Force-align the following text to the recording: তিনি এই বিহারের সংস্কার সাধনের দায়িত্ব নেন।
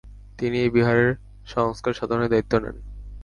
তিনি 0.39 0.57
এই 0.59 0.69
বিহারের 0.69 1.11
সংস্কার 1.47 1.93
সাধনের 1.93 2.29
দায়িত্ব 2.29 2.53
নেন। 2.59 2.75